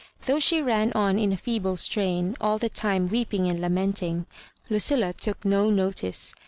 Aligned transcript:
Though 0.25 0.39
she 0.39 0.63
ran 0.63 0.91
on 0.93 1.19
in 1.19 1.31
a 1.31 1.37
feeble 1.37 1.77
strain 1.77 2.35
all 2.41 2.57
the 2.57 2.69
time 2.69 3.07
weeping 3.07 3.45
and 3.47 3.59
lamenting, 3.61 4.25
Lucilla 4.67 5.13
took 5.13 5.45
no 5.45 5.69
notice. 5.69 6.33